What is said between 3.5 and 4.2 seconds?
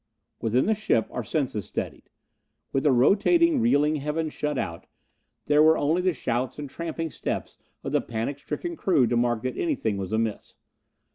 reeling,